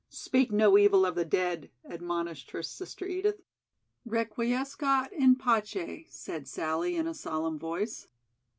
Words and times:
"Speak 0.09 0.51
no 0.51 0.79
evil 0.79 1.05
of 1.05 1.13
the 1.13 1.23
dead," 1.23 1.69
admonished 1.85 2.49
her 2.49 2.63
sister 2.63 3.05
Edith. 3.05 3.43
"Requiescat 4.03 5.11
in 5.13 5.35
pace," 5.35 6.07
said 6.09 6.47
Sallie 6.47 6.95
in 6.95 7.05
a 7.05 7.13
solemn 7.13 7.59
voice. 7.59 8.07